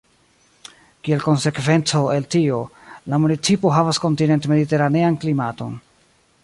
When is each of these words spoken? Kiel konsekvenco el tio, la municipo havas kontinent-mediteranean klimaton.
Kiel 1.07 1.19
konsekvenco 1.25 2.01
el 2.15 2.25
tio, 2.37 2.63
la 3.13 3.21
municipo 3.27 3.75
havas 3.77 4.01
kontinent-mediteranean 4.07 5.23
klimaton. 5.25 5.81